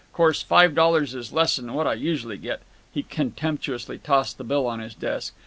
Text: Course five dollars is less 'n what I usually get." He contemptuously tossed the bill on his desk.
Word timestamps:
Course 0.13 0.41
five 0.41 0.73
dollars 0.73 1.13
is 1.13 1.31
less 1.31 1.59
'n 1.59 1.75
what 1.75 1.85
I 1.85 1.93
usually 1.93 2.37
get." 2.39 2.61
He 2.91 3.03
contemptuously 3.03 3.99
tossed 3.99 4.39
the 4.39 4.43
bill 4.43 4.65
on 4.65 4.79
his 4.79 4.95
desk. 4.95 5.35